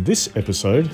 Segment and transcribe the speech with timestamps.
[0.00, 0.90] On this episode,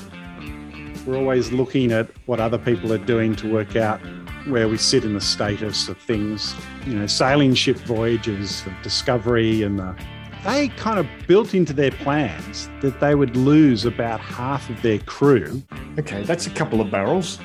[1.07, 4.01] We're always looking at what other people are doing to work out
[4.49, 6.57] where we sit in the status of things.
[6.85, 9.97] You know, sailing ship voyages of discovery and the,
[10.45, 14.99] they kind of built into their plans that they would lose about half of their
[14.99, 15.63] crew.
[16.01, 17.39] okay, that's a couple of barrels.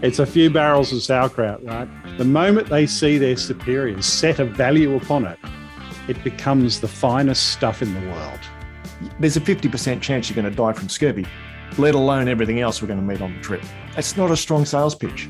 [0.00, 1.88] It's a few barrels of sauerkraut, right?
[2.16, 5.38] The moment they see their superiors set a value upon it,
[6.08, 8.40] it becomes the finest stuff in the world.
[9.18, 11.26] There's a 50% chance you're going to die from scurvy,
[11.78, 13.62] let alone everything else we're going to meet on the trip.
[13.94, 15.28] That's not a strong sales pitch.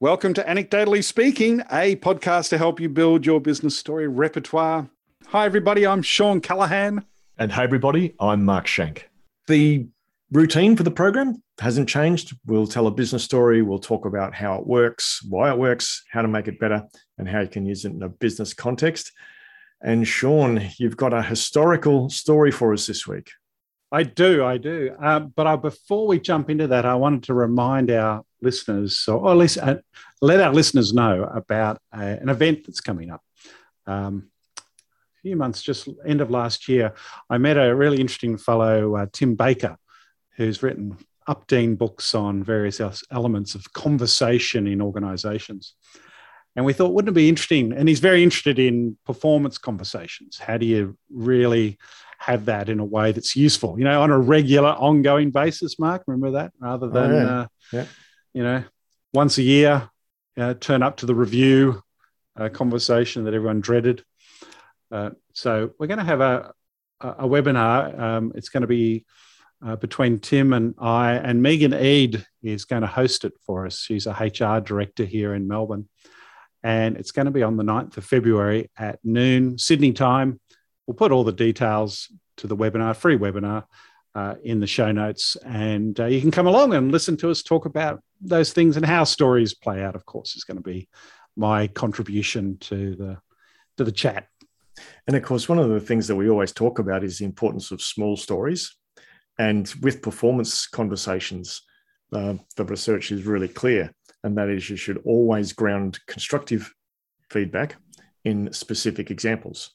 [0.00, 4.88] Welcome to Anecdotally Speaking, a podcast to help you build your business story repertoire.
[5.28, 5.86] Hi, everybody.
[5.86, 7.04] I'm Shawn Callahan.
[7.38, 9.08] And hey, everybody, I'm Mark Schenk.
[9.46, 9.86] The
[10.32, 12.36] routine for the program hasn't changed.
[12.46, 16.22] We'll tell a business story, we'll talk about how it works, why it works, how
[16.22, 16.84] to make it better,
[17.18, 19.12] and how you can use it in a business context.
[19.82, 23.30] And Shawn, you've got a historical story for us this week.
[23.92, 24.94] I do, I do.
[25.00, 29.30] Uh, but I, before we jump into that, I wanted to remind our listeners, or
[29.30, 29.76] at least uh,
[30.20, 33.22] let our listeners know about uh, an event that's coming up.
[33.86, 36.94] Um, a few months, just end of last year,
[37.30, 39.76] I met a really interesting fellow, uh, Tim Baker,
[40.36, 40.96] who's written
[41.28, 42.80] upteen books on various
[43.10, 45.74] elements of conversation in organizations.
[46.56, 47.72] And we thought, wouldn't it be interesting?
[47.72, 50.38] And he's very interested in performance conversations.
[50.38, 51.78] How do you really
[52.18, 56.02] have that in a way that's useful, you know, on a regular, ongoing basis, Mark?
[56.06, 57.26] Remember that rather than, yeah.
[57.40, 57.84] uh, Yeah.
[58.32, 58.64] you know,
[59.12, 59.90] once a year,
[60.38, 61.82] uh, turn up to the review
[62.38, 64.02] uh, conversation that everyone dreaded.
[64.90, 66.52] Uh, so we're going to have a,
[67.00, 67.98] a, a webinar.
[67.98, 69.04] Um, it's going to be
[69.64, 73.78] uh, between Tim and I, and Megan Ead is going to host it for us.
[73.78, 75.88] She's a HR director here in Melbourne.
[76.66, 80.40] And it's going to be on the 9th of February at noon, Sydney time.
[80.84, 83.66] We'll put all the details to the webinar, free webinar,
[84.16, 85.36] uh, in the show notes.
[85.44, 88.84] And uh, you can come along and listen to us talk about those things and
[88.84, 90.88] how stories play out, of course, is going to be
[91.36, 93.18] my contribution to the
[93.76, 94.26] to the chat.
[95.06, 97.70] And of course, one of the things that we always talk about is the importance
[97.70, 98.74] of small stories.
[99.38, 101.62] And with performance conversations,
[102.12, 103.92] uh, the research is really clear.
[104.26, 106.74] And that is, you should always ground constructive
[107.30, 107.76] feedback
[108.24, 109.70] in specific examples,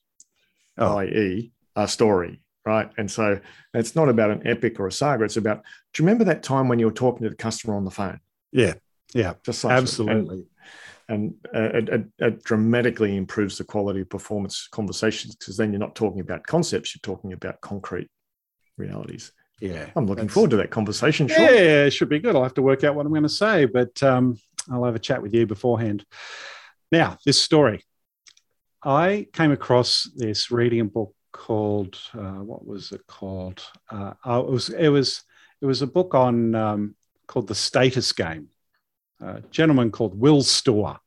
[0.78, 0.98] Oh.
[0.98, 2.92] i.e., a story, right?
[2.98, 3.40] And so
[3.74, 5.24] it's not about an epic or a saga.
[5.24, 5.64] It's about,
[5.94, 8.20] do you remember that time when you were talking to the customer on the phone?
[8.52, 8.74] Yeah,
[9.14, 10.44] yeah, Just like absolutely.
[11.08, 15.80] and uh, it, it, it dramatically improves the quality of performance conversations because then you're
[15.80, 18.10] not talking about concepts, you're talking about concrete
[18.78, 19.32] realities.
[19.62, 21.28] Yeah, I'm looking forward to that conversation.
[21.28, 21.40] Shawn.
[21.40, 22.36] Yeah, it should be good.
[22.36, 24.40] I'll have to work out what I'm going to say, but um,
[24.72, 26.04] I'll have a chat with you beforehand.
[26.92, 27.84] Now, this story.
[28.84, 33.64] I came across this reading a book called uh, what was it called?
[33.90, 35.22] Uh, oh, it was it was
[35.62, 36.96] it was a book on um,
[37.28, 38.48] called The Status Game.
[39.22, 41.00] A gentleman called Will Storr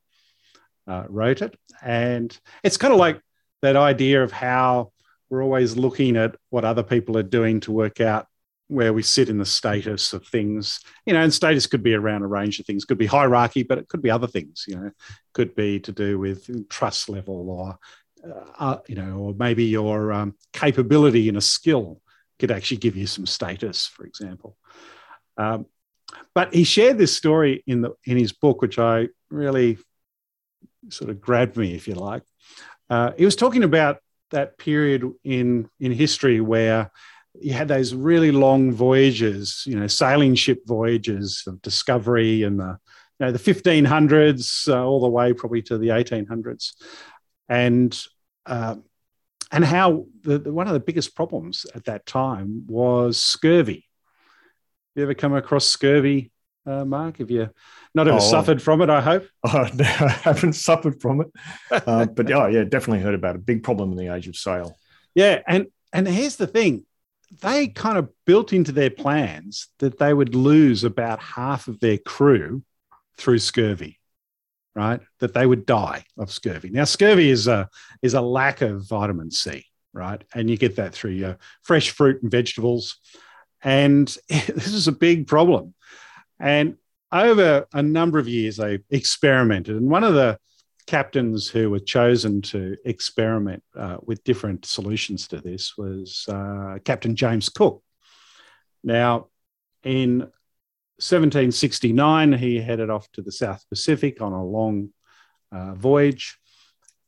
[0.87, 3.21] uh, wrote it, and it's kind of like
[3.63, 4.93] that idea of how
[5.29, 8.29] we're always looking at what other people are doing to work out
[8.75, 12.23] where we sit in the status of things you know and status could be around
[12.23, 12.85] a range of things.
[12.85, 14.91] Could be hierarchy but it could be other things you know.
[15.33, 17.79] Could be to do with trust level or
[18.59, 22.01] uh, you know or maybe your um, capability in a skill
[22.39, 24.57] could actually give you some status for example.
[25.37, 25.67] Um,
[26.35, 29.79] but he shared this story in the in his book which i really
[30.91, 32.23] sort of grabbed me if you like.
[32.91, 33.99] Uh, he was talking about
[34.31, 36.91] that period in in history where
[37.41, 42.79] you had those really long voyages, you know, sailing ship voyages of discovery and the,
[43.19, 46.73] you know, the 1500s uh, all the way probably to the 1800s,
[47.49, 47.99] and
[48.47, 48.77] uh,
[49.53, 53.85] and how the, the, one of the biggest problems at that time was scurvy.
[54.95, 56.31] You ever come across scurvy,
[56.67, 57.19] uh, Mark?
[57.19, 57.51] Have you
[57.95, 58.21] not ever Oh.
[58.21, 58.91] suffered from it?
[58.91, 59.27] I hope.
[59.45, 61.29] Oh, no, I haven't suffered from it.
[61.71, 63.45] Uh, but oh, yeah, definitely heard about it.
[63.47, 64.77] Big problem in the age of sail.
[65.15, 66.85] Yeah, and and here's the thing.
[67.41, 71.99] They kind of built into their plans that they would lose about half of their
[71.99, 72.63] crew
[73.17, 73.99] through scurvy,
[74.75, 75.01] right?
[75.21, 76.71] That they would die of scurvy.
[76.71, 77.69] Now, scurvy is a
[78.03, 80.23] is a lack of vitamin C, right?
[80.35, 82.97] And you get that through your fresh fruit and vegetables.
[83.63, 85.75] And this is a big problem.
[86.39, 86.77] And
[87.11, 89.77] over a number of years, they experimented.
[89.77, 90.39] And one of the
[90.87, 97.17] captains who were chosen to experiment uh, with different solutions to this was uh, Captain
[97.17, 97.83] James Cook.
[98.83, 99.29] Now,
[99.83, 100.21] in
[100.99, 104.91] 1769, he headed off to the South Pacific on a long
[105.51, 106.39] uh, voyage.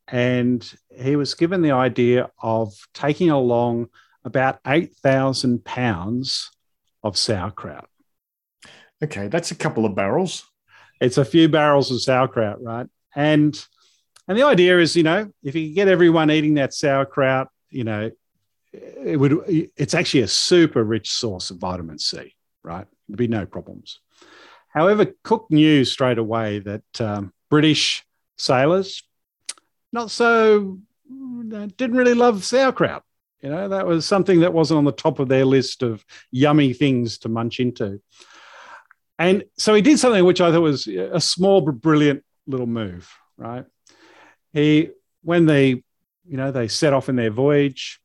[0.09, 3.89] And he was given the idea of taking along
[4.25, 6.51] about 8,000 pounds
[7.03, 7.89] of sauerkraut.
[9.03, 10.45] Okay, that's a couple of barrels.
[11.01, 12.87] It's a few barrels of sauerkraut, right?
[13.17, 13.67] And
[14.29, 18.11] and the idea is, you know, if you get everyone eating that sauerkraut, you know,
[18.73, 19.43] it would
[19.77, 22.87] it's actually a super rich source of vitamin C, right?
[23.09, 24.01] There'd be no problems.
[24.69, 28.05] However, Cook knew straight away that um, British
[28.37, 29.03] sailors
[29.93, 30.79] not so
[31.09, 33.03] didn't really love sauerkraut.
[33.41, 36.73] You know, that was something that wasn't on the top of their list of yummy
[36.73, 38.01] things to munch into.
[39.19, 43.11] And so he did something which I thought was a small but brilliant little move,
[43.37, 43.65] right?
[44.53, 44.91] He,
[45.23, 48.01] when they, you know, they set off in their voyage,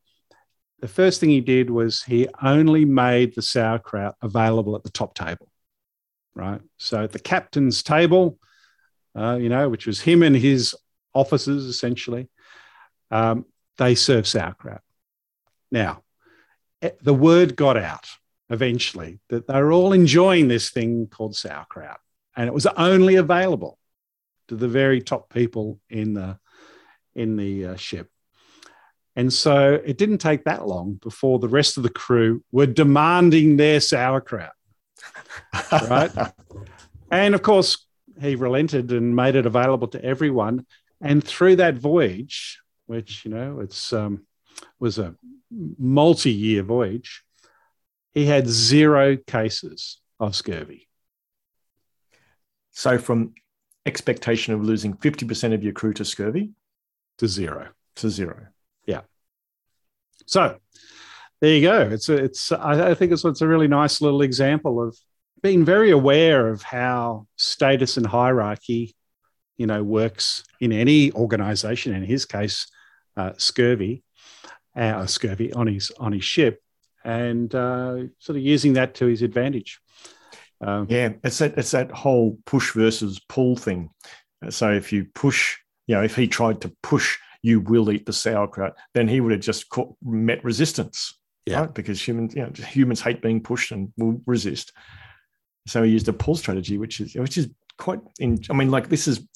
[0.80, 5.14] the first thing he did was he only made the sauerkraut available at the top
[5.14, 5.48] table,
[6.34, 6.60] right?
[6.76, 8.38] So at the captain's table,
[9.16, 10.74] uh, you know, which was him and his
[11.14, 12.28] officers essentially,
[13.10, 13.44] um,
[13.78, 14.80] they serve sauerkraut.
[15.70, 16.02] Now,
[16.82, 18.06] eh, the word got out
[18.50, 22.00] eventually that they were all enjoying this thing called sauerkraut,
[22.36, 23.78] and it was only available
[24.52, 26.38] to the very top people in the
[27.14, 28.08] in the uh, ship.
[29.16, 33.56] And so it didn't take that long before the rest of the crew were demanding
[33.56, 34.52] their sauerkraut.
[35.72, 36.10] right.
[37.10, 37.86] and of course,
[38.20, 40.66] he relented and made it available to everyone.
[41.00, 44.26] And through that voyage, which, you know, it's um,
[44.78, 45.14] was a
[45.50, 47.22] multi year voyage,
[48.12, 50.88] he had zero cases of scurvy.
[52.70, 53.34] So, from
[53.86, 56.50] expectation of losing 50% of your crew to scurvy
[57.18, 57.68] to zero.
[57.96, 58.46] To zero.
[58.86, 59.02] Yeah.
[60.26, 60.58] So,
[61.40, 61.80] there you go.
[61.80, 62.52] It's a, it's.
[62.52, 64.96] I think it's, it's a really nice little example of
[65.42, 68.94] being very aware of how status and hierarchy,
[69.56, 71.94] you know, works in any organization.
[71.94, 72.68] In his case,
[73.16, 74.04] uh, scurvy,
[74.76, 76.62] uh, scurvy on his on his ship,
[77.04, 79.80] and uh, sort of using that to his advantage.
[80.62, 83.90] Um, yeah, it's that it's that whole push versus pull thing.
[84.50, 85.56] So if you push,
[85.86, 89.32] you know, if he tried to push, you will eat the sauerkraut, then he would
[89.32, 91.18] have just caught, met resistance.
[91.46, 91.74] Yeah, right?
[91.74, 94.72] because humans, you know, humans hate being pushed and will resist.
[95.66, 97.48] So he used a pull strategy, which is which is
[97.78, 98.00] quite.
[98.20, 99.26] In, I mean, like this is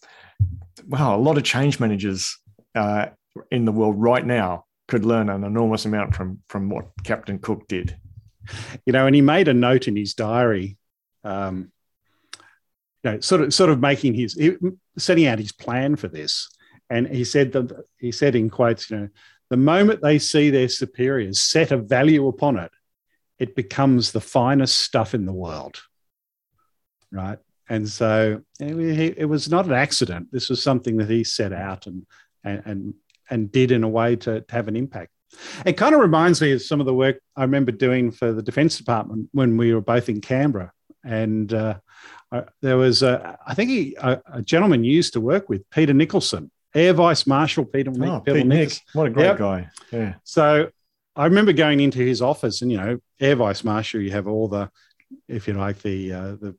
[0.87, 2.39] wow, a lot of change managers
[2.75, 3.07] uh,
[3.51, 7.67] in the world right now could learn an enormous amount from from what Captain Cook
[7.69, 7.97] did.
[8.85, 10.77] You know, and he made a note in his diary,
[11.27, 11.73] um,
[13.03, 14.39] you know, sort of sort of making his
[14.99, 16.49] setting out his plan for this.
[16.89, 19.09] And he said that he said in quotes, you know,
[19.51, 22.71] the moment they see their superiors set a value upon it,
[23.39, 25.81] it becomes the finest stuff in the world.
[27.11, 27.39] Right.
[27.69, 30.29] And so it, was not an accident.
[30.31, 32.07] This was something that he set out and,
[32.45, 32.95] and, and
[33.31, 35.11] and did in a way to, to have an impact.
[35.65, 38.43] It kind of reminds me of some of the work I remember doing for the
[38.43, 40.73] Defence Department when we were both in Canberra.
[41.07, 41.79] And uh,
[42.61, 46.51] there was, a, I think he, a, a, gentleman used to work with, Peter Nicholson,
[46.75, 48.81] Air Vice Marshal Peter, oh, Peter Pete Nick.
[48.93, 49.39] What a great yep.
[49.39, 49.69] guy.
[49.93, 50.15] Yeah.
[50.25, 50.69] So
[51.15, 54.49] I remember going into his office, and you know, Air Vice Marshal, you have all
[54.49, 54.71] the,
[55.29, 56.57] if you like, the uh, the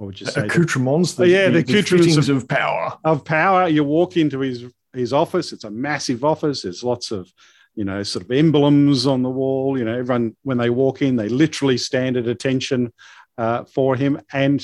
[0.00, 0.46] what would you say?
[0.46, 1.12] Accoutrements.
[1.12, 2.98] The, oh, yeah, the, the accoutrements of, of, power.
[3.04, 3.68] Of power.
[3.68, 5.52] You walk into his his office.
[5.52, 6.62] It's a massive office.
[6.62, 7.30] There's lots of,
[7.74, 9.78] you know, sort of emblems on the wall.
[9.78, 12.92] You know, everyone when they walk in, they literally stand at attention
[13.40, 14.20] uh, for him.
[14.32, 14.62] And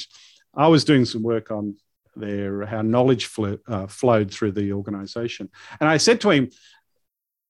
[0.55, 1.77] I was doing some work on
[2.15, 6.51] their how knowledge flew, uh, flowed through the organization, and I said to him,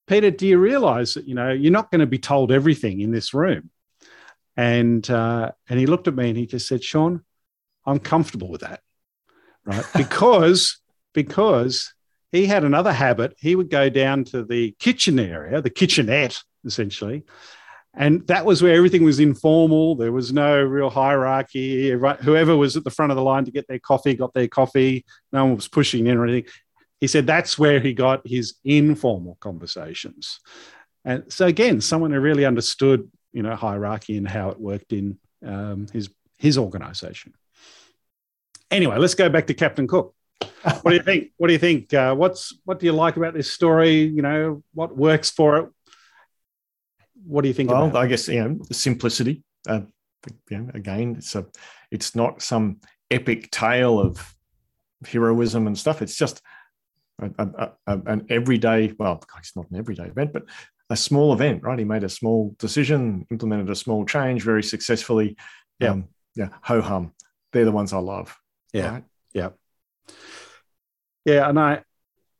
[0.06, 3.11] Peter, do you realize that you know you're not going to be told everything in
[3.11, 3.71] this room?
[4.56, 7.25] And uh, and he looked at me and he just said, Shawn,
[7.85, 8.80] I'm comfortable with that,
[9.64, 9.85] right?
[9.97, 10.78] Because
[11.12, 11.92] because
[12.33, 13.35] he had another habit.
[13.38, 17.25] He would go down to the kitchen area, the kitchenette, essentially.
[17.96, 19.96] And that was where everything was informal.
[19.96, 21.90] There was no real hierarchy.
[21.90, 25.06] Whoever was at the front of the line to get their coffee got their coffee.
[25.32, 26.50] No one was pushing in or anything.
[27.00, 30.40] He said that's where he got his informal conversations.
[31.04, 35.18] And so again, someone who really understood, you know, hierarchy and how it worked in
[35.44, 37.32] um, his his organization.
[38.70, 40.16] Anyway, let's go back to Captain Cook
[40.82, 41.30] what do you think?
[41.36, 41.92] What do you think?
[41.94, 44.02] Uh, what's what do you like about this story?
[44.02, 45.68] You know, what works for it?
[47.25, 47.70] What do you think?
[47.70, 49.42] Well, I guess you know simplicity.
[49.68, 49.82] Uh,
[50.50, 51.46] you know, again, it's a,
[51.90, 52.80] it's not some
[53.11, 54.35] epic tale of
[55.06, 56.02] heroism and stuff.
[56.02, 56.42] It's just
[57.20, 58.92] a, a, a, an everyday.
[58.99, 60.44] Well, it's not an everyday event, but
[60.90, 61.78] a small event, right?
[61.78, 65.37] He made a small decision, implemented a small change very successfully.
[65.80, 66.49] Yeah, um, yeah.
[66.62, 67.12] Ho hum.
[67.52, 68.37] They're the ones I love.
[68.73, 69.04] Yeah, right?
[69.32, 69.50] yeah.
[71.25, 71.82] Yeah, and I,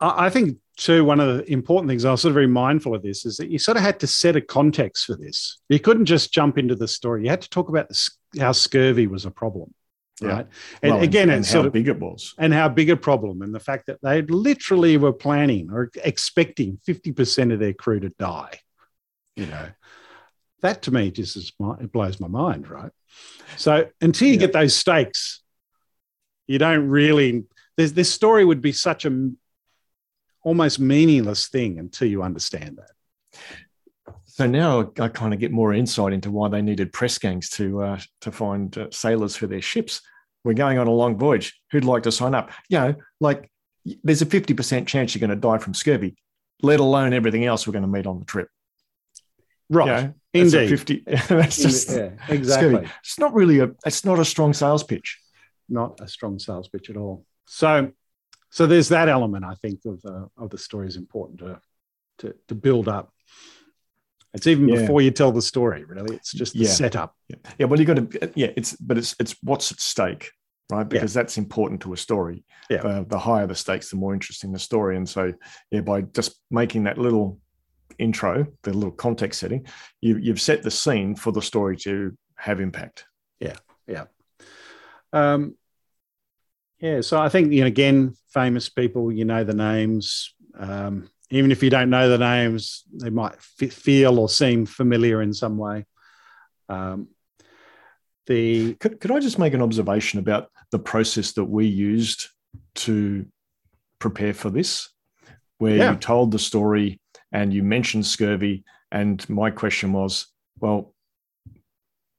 [0.01, 3.03] I think too, one of the important things I was sort of very mindful of
[3.03, 5.59] this is that you sort of had to set a context for this.
[5.69, 7.25] You couldn't just jump into the story.
[7.25, 9.73] You had to talk about the, how scurvy was a problem,
[10.21, 10.29] Yeah.
[10.29, 10.47] right?
[10.83, 12.35] And Well, again, and it's how of big it was.
[12.39, 16.79] and how big a problem, and the fact that they literally were planning or expecting
[16.85, 18.61] fifty percent of their crew to die.
[19.35, 19.69] You know,
[20.63, 22.93] that to me just is my, it blows my mind, right?
[23.57, 24.41] So until you Yeah.
[24.41, 25.43] get those stakes,
[26.47, 27.45] you don't really.
[27.77, 29.31] This this story would be such a
[30.47, 34.13] almost meaningless thing until you understand that.
[34.25, 37.83] So now I kind of get more insight into why they needed press gangs to
[37.83, 40.03] uh, to find uh, sailors for their ships.
[40.45, 41.61] We're going on a long voyage.
[41.73, 42.51] Who'd like to sign up?
[42.69, 43.51] You know, like
[44.05, 46.17] there's a fifty percent chance you're going to die from scurvy,
[46.63, 48.49] let alone everything else we're going to meet on the trip.
[49.69, 49.87] Right.
[49.87, 50.69] You know, that's a Indeed.
[50.69, 51.03] fifty.
[51.29, 52.75] that's just yeah, exactly.
[52.75, 52.89] scurvy.
[53.01, 53.71] It's not really a.
[53.85, 55.19] It's not a strong sales pitch.
[55.69, 57.25] not a strong sales pitch at all.
[57.47, 57.91] So,
[58.51, 61.61] so there's that element I think of the of the story is important to
[62.19, 63.13] to, to build up.
[64.35, 64.81] It's even Yeah.
[64.81, 66.17] before you tell the story, really.
[66.17, 66.71] It's just the Yeah.
[66.71, 67.17] setup.
[67.29, 68.33] Yeah, yeah well, you got to.
[68.35, 70.31] Yeah, it's but it's it's what's at stake,
[70.71, 70.89] right?
[70.89, 72.45] Because that's important to a story.
[72.71, 72.83] Yeah.
[72.83, 74.97] The, the higher the stakes, the more interesting the story.
[74.97, 75.33] And so,
[75.71, 77.39] yeah, by just making that little
[77.99, 79.67] intro, the little context setting,
[80.01, 83.07] you you've set the scene for the story to have impact.
[83.41, 83.57] Yeah.
[83.87, 84.05] Yeah.
[85.13, 85.57] Um,
[86.81, 90.35] yeah, so I think you know again, famous people, you know the names.
[90.59, 95.21] Um, even if you don't know the names, they might f- feel or seem familiar
[95.23, 95.85] in some way.
[96.69, 97.09] Um,
[98.27, 102.29] the Could, could I just make an observation about the process that we used
[102.77, 103.27] to
[103.99, 104.89] prepare for this,
[105.59, 105.93] where Yeah.
[105.93, 107.01] you told the story
[107.33, 110.27] and you mentioned scurvy, and my question was,
[110.61, 110.95] well,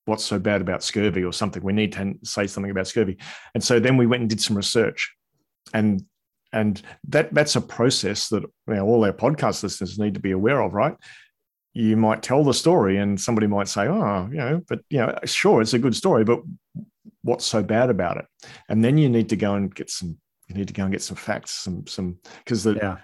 [0.07, 1.63] what's so bad about scurvy or something?
[1.63, 3.17] We need to say something about scurvy,
[3.53, 5.13] and so then we went and did some research,
[5.73, 6.03] and
[6.53, 10.31] and that that's a process that you know, all our podcast listeners need to be
[10.31, 10.95] aware of, right?
[11.77, 15.15] you might tell the story and somebody might say, oh, you know, but, you know,
[15.25, 16.39] sure, it's a good story, but
[17.21, 18.25] what's so bad about it?
[18.67, 21.03] And then you need to go and get some, you need to go and get
[21.03, 22.97] some facts, some, some, because the, yeah,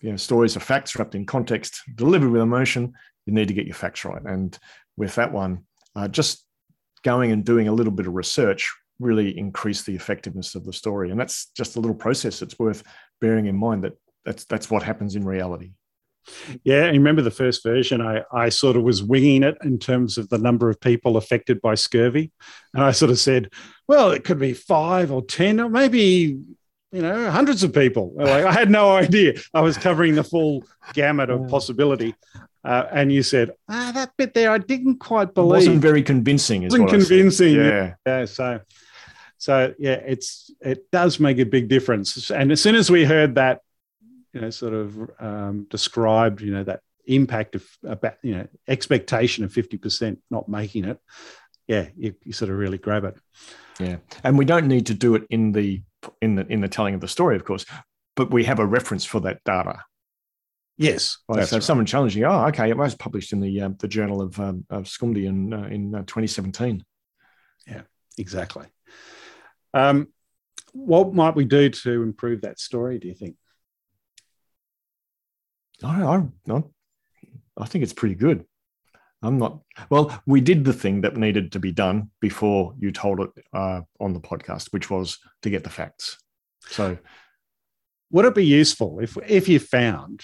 [0.00, 2.94] you know, stories are facts wrapped in context, delivered with emotion.
[3.26, 4.22] You need to get your facts right.
[4.24, 4.58] And
[4.96, 6.44] with that one, uh, just
[7.06, 11.12] going and doing a little bit of research really increased the effectiveness of the story.
[11.12, 12.82] And that's just a little process that's worth
[13.20, 13.92] bearing in mind that
[14.24, 15.70] that's, that's what happens in reality.
[16.64, 20.18] Yeah, and remember the first version, I, I sort of was winging it in terms
[20.18, 22.32] of the number of people affected by scurvy.
[22.74, 23.50] And I sort of said,
[23.86, 26.40] well, it could be five or 10 or maybe,
[26.90, 28.14] you know, hundreds of people.
[28.16, 29.34] Like, I had no idea.
[29.54, 32.16] I was covering the full gamut of possibility.
[32.66, 35.52] Uh, and you said, ah, that bit there, I didn't quite believe.
[35.52, 36.64] It wasn't very convincing.
[36.64, 37.08] Is Wasn't what I said.
[37.08, 37.94] convincing, Yeah.
[38.06, 38.60] yeah so
[39.38, 43.34] so yeah it's it does make a big difference and as soon as we heard
[43.34, 43.60] that
[44.32, 49.44] you know sort of um, described you know that impact of about you know expectation
[49.44, 50.98] of 50% not making it
[51.68, 53.16] yeah you, you sort of really grab it
[53.78, 55.82] Yeah, and we don't need to do it in the
[56.22, 57.64] in the in the telling of the story, of course,
[58.16, 59.84] but we have a reference for that data.
[60.76, 61.66] Yes that's so if right.
[61.66, 64.84] someone challenging, oh, okay, it was published in the um, the Journal of um, of
[64.84, 66.84] Scumdi in uh, in uh, 2017.
[68.18, 68.66] exactly
[69.74, 70.08] um,
[70.72, 73.36] what might we do to improve that story do you think
[75.84, 76.62] I, I, I,
[77.58, 78.44] I think it's pretty good.
[79.22, 79.60] I'm not.
[79.90, 83.80] Well, we did the thing that needed to be done before you told it uh,
[83.98, 86.18] on the podcast, which was to get the facts.
[86.68, 86.98] So
[88.10, 90.22] would it be useful if if you found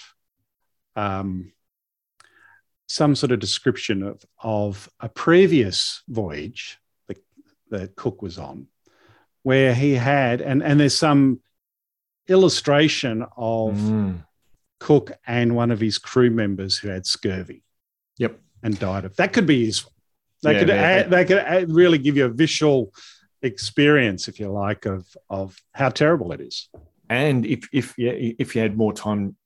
[0.96, 1.52] um,
[2.88, 7.18] some sort of description of of a previous voyage that
[7.70, 8.66] that Cook was on,
[9.42, 11.40] where he had and and there's some
[12.28, 14.22] illustration of mm,
[14.80, 17.62] Cook and one of his crew members who had scurvy
[18.18, 19.92] yep, and died of that could be useful.
[20.42, 20.74] They Yeah, could yeah.
[20.74, 22.92] add, they could add, really give you a visual
[23.42, 26.68] experience, if you like, of of how terrible it is.
[27.08, 29.36] and if if yeah, if you had more time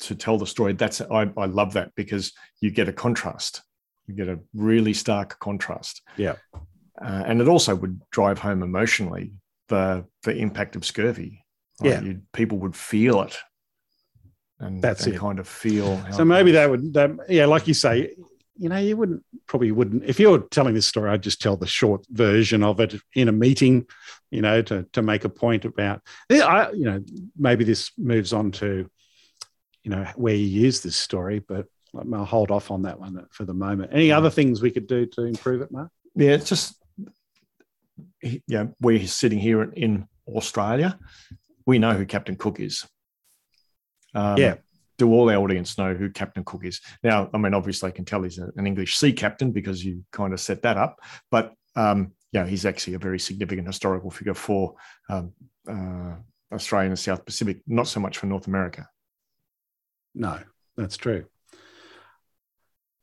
[0.00, 3.62] to tell the story, that's I, I love that because you get a contrast.
[4.06, 6.02] You get a really stark contrast.
[6.16, 6.36] Yeah.
[7.00, 9.32] uh, and it also would drive home emotionally
[9.68, 11.44] the the impact of scurvy.
[11.80, 12.00] Yeah.
[12.02, 13.36] you people would feel it,
[14.60, 15.18] and That's and it.
[15.18, 15.96] kind of feel.
[15.96, 18.14] How So maybe that would, that, yeah, like you say,
[18.56, 21.10] you know, you wouldn't probably wouldn't if you were telling this story.
[21.10, 23.86] I'd just tell the short version of it in a meeting,
[24.30, 26.02] you know, to to make a point about.
[26.28, 27.02] Yeah, I, you know,
[27.36, 28.88] maybe this moves on to,
[29.82, 31.66] you know, where you use this story, but
[32.14, 33.90] I'll hold off on that one for the moment.
[33.92, 35.90] Any other things we could do to improve it, Mark?
[36.14, 36.76] yeah, it's just
[38.46, 40.98] yeah, we're sitting here in, in Australia.
[41.66, 42.86] We know who Captain Cook is.
[44.14, 44.54] Um, Yeah.
[44.98, 46.80] do all our audience know who Captain Cook is?
[47.02, 50.32] Now, I mean, obviously, I can tell he's an English sea captain because you kind
[50.32, 54.74] of set that up, but um, yeah, he's actually a very significant historical figure for
[55.10, 55.32] um,
[55.68, 56.14] uh,
[56.54, 58.86] Australia and the South Pacific, not so much for North America.
[60.14, 60.38] No,
[60.76, 61.26] that's true.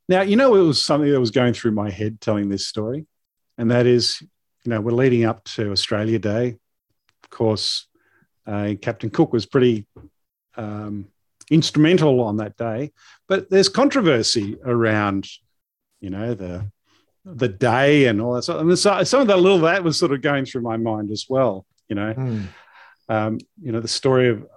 [0.08, 3.06] Now, you know, it was something that was going through my head telling this story,
[3.58, 6.56] and that is, you know, we're leading up to Australia Day.
[7.24, 7.88] Of course,
[8.48, 9.86] uh, Captain Cook was pretty
[10.56, 11.08] um,
[11.52, 12.92] instrumental on that day,
[13.28, 15.28] but there's controversy around,
[16.02, 16.72] you know, the
[17.26, 18.44] the day and all that.
[18.44, 21.12] Sort and so, some of that little that was sort of going through my mind
[21.12, 21.68] as well.
[21.88, 22.48] You know, mm.
[23.10, 24.48] um, you know, the story of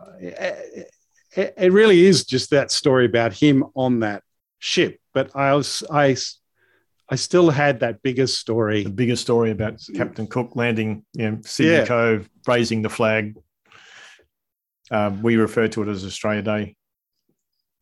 [1.34, 4.22] it, it really is just that story about him on that
[4.58, 5.00] ship.
[5.14, 6.16] But I was I
[7.08, 8.84] I still had that bigger story.
[8.84, 11.86] The bigger story about Captain Cook landing, you know, Sydney yeah.
[11.86, 13.36] Cove, raising the flag.
[14.90, 16.76] Uh, we refer to it as Australia Day.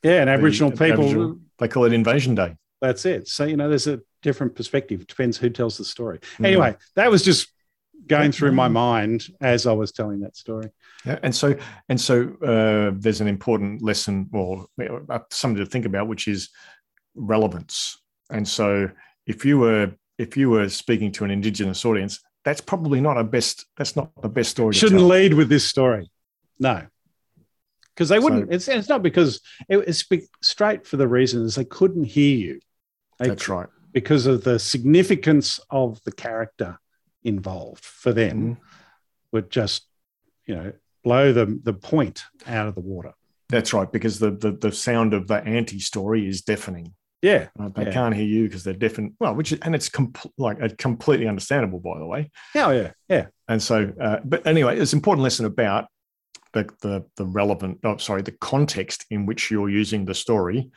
[0.02, 2.57] Yeah, and Aboriginal people Aboriginal, they call it Invasion Day.
[2.80, 3.28] That's it.
[3.28, 5.07] So you know, there's a different perspective.
[5.07, 6.19] Depends who tells the story.
[6.38, 6.47] Mm.
[6.47, 7.52] Anyway, that was just
[8.11, 10.69] going through my mind as I was telling that story.
[11.07, 11.57] Yeah, and so
[11.88, 14.67] and so uh, there's an important lesson, or
[15.09, 16.50] uh, something to think about, which is
[17.14, 17.99] relevance.
[18.31, 18.90] And so
[19.26, 23.25] if you were if you were speaking to an Indigenous audience, that's probably not a
[23.25, 23.64] best.
[23.76, 24.75] That's not the best story.
[24.75, 26.11] Shouldn't lead with this story.
[26.59, 26.87] No,
[27.95, 28.49] because they wouldn't.
[28.49, 30.05] So, it's, it's not because it, it's
[30.43, 32.61] straight for the reasons they couldn't hear you.
[33.19, 33.69] They, that's right.
[33.93, 36.79] Because of the significance of the character
[37.24, 38.62] involved for them, mm-hmm.
[39.32, 39.86] would just
[40.46, 40.72] you know
[41.04, 43.12] blow the the point out of the water.
[43.48, 46.94] That's right, because the the, the sound of the anti story is deafening.
[47.22, 47.92] Yeah, uh, they yeah.
[47.92, 49.12] can't hear you because they're deafened.
[49.20, 52.30] Well, which is, and it's com- like a completely understandable, by the way.
[52.54, 53.26] Yeah, yeah, yeah.
[53.46, 55.88] And so, uh, but anyway, it's an important lesson about
[56.52, 60.70] the, the the relevant oh sorry the context in which you're using the story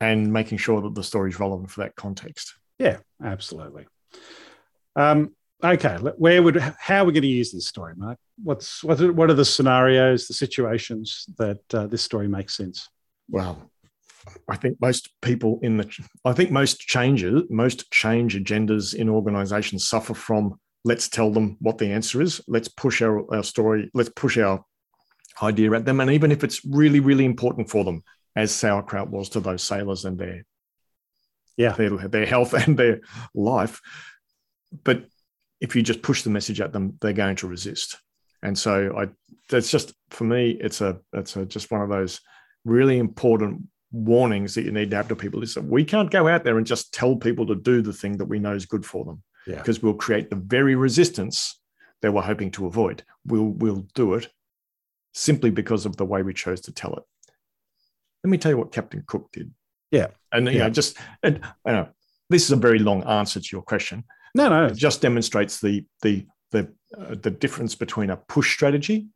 [0.00, 3.86] and making sure that the story is relevant for that context yeah absolutely
[4.94, 9.00] um, okay where would how are we going to use this story mark what's what
[9.00, 12.88] are, what are the scenarios the situations that uh, this story makes sense
[13.28, 13.70] well
[14.48, 19.86] I think most people in the, I think most changes, most change agendas in organizations
[19.86, 22.40] suffer from let's tell them what the answer is.
[22.46, 23.90] Let's push our, our story.
[23.94, 24.64] Let's push our
[25.42, 26.00] idea at them.
[26.00, 28.02] And even if it's really, really important for them,
[28.36, 30.44] as sauerkraut was to those sailors and their
[31.56, 33.00] yeah their, their health and their
[33.34, 33.80] life.
[34.84, 35.06] But
[35.60, 37.98] if you just push the message at them, they're going to resist.
[38.42, 39.08] And so I
[39.48, 42.20] that's just for me, it's a it's a, just one of those
[42.64, 46.28] really important warnings that you need to have to people is that we can't go
[46.28, 48.84] out there and just tell people to do the thing that we know is good
[48.84, 49.22] for them.
[49.46, 49.56] Yeah.
[49.56, 51.60] Because we'll create the very resistance
[52.02, 53.04] that we're hoping to avoid.
[53.24, 54.28] We'll we'll do it
[55.12, 57.02] simply because of the way we chose to tell it.
[58.22, 59.52] Let me tell you what Captain Cook did.
[59.90, 60.08] Yeah.
[60.32, 60.64] And, you yeah.
[60.64, 61.88] know, just, and, I know
[62.28, 64.04] this is a very long answer to your question.
[64.36, 64.66] No, no.
[64.66, 69.06] It just demonstrates the, the, the, uh, the difference between a push strategy,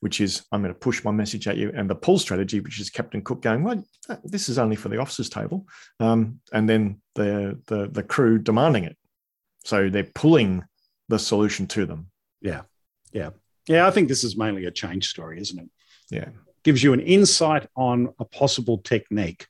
[0.00, 2.80] which is I'm going to push my message at you, and the pull strategy, which
[2.80, 3.84] is Captain Cook going, well,
[4.24, 5.66] this is only for the officers' table,
[6.00, 8.96] um, and then the, the the crew demanding it.
[9.64, 10.64] So they're pulling
[11.08, 12.10] the solution to them.
[12.40, 12.62] Yeah,
[13.12, 13.30] yeah.
[13.68, 15.70] Yeah, I think this is mainly a change story, isn't it?
[16.10, 16.30] Yeah.
[16.64, 19.46] Gives you an insight on a possible technique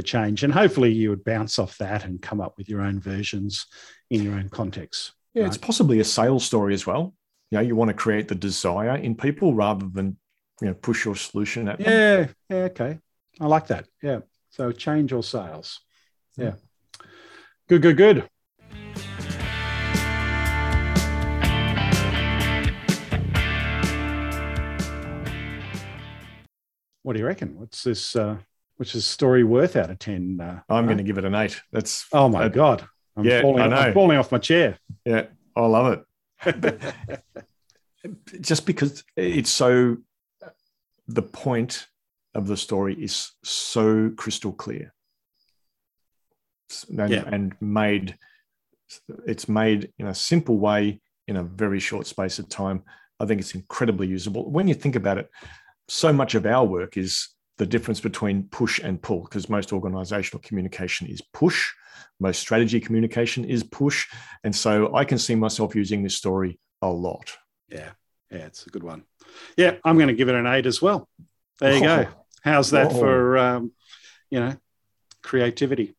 [0.00, 0.42] for change.
[0.42, 3.66] And hopefully you would bounce off that and come up with your own versions
[4.08, 5.12] in your own context.
[5.34, 5.48] Yeah, right?
[5.48, 7.14] it's possibly a sales story as well.
[7.50, 10.16] You know, you want to create the desire in people rather than,
[10.60, 11.86] you know, push your solution at them.
[11.90, 12.98] Yeah, yeah, okay.
[13.40, 13.86] I like that.
[14.02, 14.20] Yeah.
[14.50, 15.80] So change your sales.
[16.36, 16.54] Yeah.
[17.68, 18.28] Good, good, good.
[27.02, 27.58] What do you reckon?
[27.58, 28.14] What's this?
[28.14, 28.38] Uh,
[28.80, 30.40] which is story worth out of ten?
[30.40, 31.60] Uh, I'm going to give it an eight.
[31.70, 32.88] That's oh my god!
[33.14, 33.76] I'm yeah, falling, I know.
[33.76, 34.78] I'm falling off my chair.
[35.04, 36.02] Yeah, I love
[36.42, 37.22] it.
[38.40, 39.98] Just because it's so,
[41.08, 41.88] the point
[42.34, 44.94] of the story is so crystal clear,
[46.88, 47.24] and, yeah.
[47.26, 48.16] and made.
[49.26, 52.84] It's made in a simple way in a very short space of time.
[53.20, 54.50] I think it's incredibly usable.
[54.50, 55.28] When you think about it,
[55.86, 57.28] so much of our work is
[57.60, 61.70] the difference between push and pull because most organizational communication is push.
[62.18, 64.08] Most strategy communication is push.
[64.44, 67.36] And so i can see myself using this story a lot.
[67.68, 67.90] Yeah.
[68.30, 69.02] Yeah it's a good one.
[69.58, 71.06] Yeah i'm going to give it an eight as well.
[71.58, 72.04] There you oh.
[72.04, 72.08] go
[72.42, 72.98] how's that Whoa.
[72.98, 73.72] for um,
[74.30, 74.56] you know
[75.22, 75.94] creativity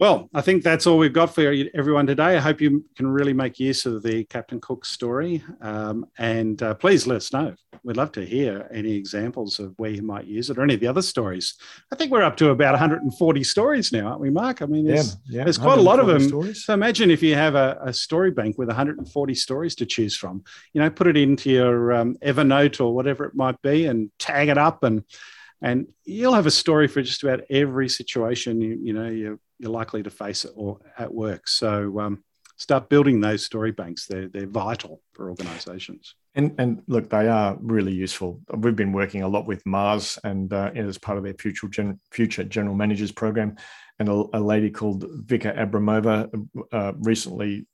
[0.00, 3.32] well i think that's all we've got for everyone today i hope you can really
[3.32, 7.96] make use of the captain cook story um, and uh, please let us know we'd
[7.96, 10.86] love to hear any examples of where you might use it or any of the
[10.86, 11.54] other stories.
[11.92, 14.62] I think we're up to about 140 stories now, aren't we, Mark?
[14.62, 16.28] I mean, there's, yeah, yeah, there's quite a lot of them.
[16.28, 16.64] Stories.
[16.64, 20.44] So imagine if you have a, a, story bank with 140 stories to choose from.
[20.72, 24.48] You know, put it into your um, Evernote or whatever it might be, and tag
[24.48, 25.04] it up, and
[25.62, 29.70] and you'll have a story for just about every situation you you know you're, you're
[29.70, 31.46] likely to face it or at work.
[31.46, 32.24] So um,
[32.56, 34.06] start building those story banks.
[34.06, 36.14] They're they're vital for organisations.
[36.34, 38.40] And and look, they are really useful.
[38.56, 42.00] We've been working a lot with Mars and uh, as part of their future gen,
[42.10, 43.56] future general managers program,
[43.98, 46.28] and a, a lady called Vika Abramova
[46.72, 47.66] uh, recently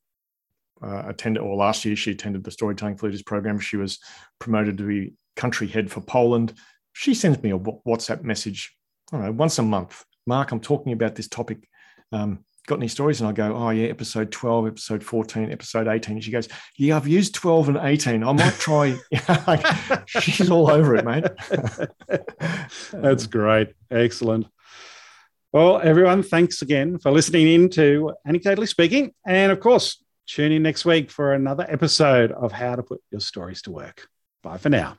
[0.82, 3.58] uh, attended, or last year she attended the Storytelling Leaders program.
[3.60, 3.98] She was
[4.38, 6.54] promoted to be country head for Poland.
[6.92, 8.74] She sends me a WhatsApp message,
[9.12, 10.04] I don't know, once a month.
[10.26, 11.68] Mark, I'm talking about this topic.
[12.12, 13.20] Um, got any stories?
[13.20, 16.20] And I go, oh, yeah, episode 12, episode 14, episode 18.
[16.20, 18.22] she goes, yeah, I've used 12 and 18.
[18.22, 18.96] I might try.
[20.06, 21.24] she's all over it, mate.
[22.92, 23.74] That's great.
[23.90, 24.46] Excellent.
[25.52, 29.14] Well, everyone, thanks again for listening in to Anecdotally Speaking.
[29.26, 33.20] And of course, tune in next week for another episode of How to Put Your
[33.20, 34.06] Stories to Work.
[34.42, 34.98] Bye for now.